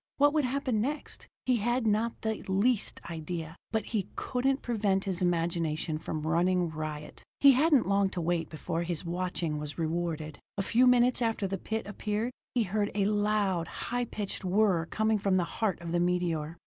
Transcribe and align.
What 0.17 0.33
would 0.33 0.45
happen 0.45 0.81
next, 0.81 1.27
he 1.45 1.57
had 1.57 1.85
not 1.85 2.21
the 2.23 2.41
least 2.47 2.99
idea, 3.07 3.55
but 3.71 3.85
he 3.85 4.09
couldn't 4.15 4.63
prevent 4.63 5.03
his 5.03 5.21
imagination 5.21 5.99
from 5.99 6.25
running 6.25 6.69
riot. 6.69 7.21
He 7.39 7.51
hadn't 7.51 7.87
long 7.87 8.09
to 8.17 8.19
wait 8.21 8.49
before 8.49 8.81
his 8.81 9.05
watching 9.05 9.59
was 9.59 9.77
rewarded. 9.77 10.39
A 10.57 10.63
few 10.63 10.87
minutes 10.87 11.21
after 11.21 11.45
the 11.45 11.59
pit 11.59 11.85
appeared, 11.85 12.31
he 12.55 12.63
heard 12.63 12.89
a 12.95 13.05
loud, 13.05 13.67
high 13.67 14.05
pitched 14.05 14.43
whir 14.43 14.87
coming 14.87 15.19
from 15.19 15.37
the 15.37 15.43
heart 15.43 15.79
of 15.81 15.91
the 15.91 15.99
meteor. 15.99 16.57